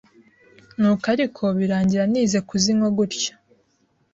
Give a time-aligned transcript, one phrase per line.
[0.79, 3.31] nuko ariko birangira nize kuzinywa gutyo”